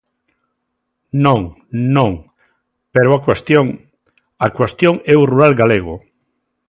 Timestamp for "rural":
5.31-5.53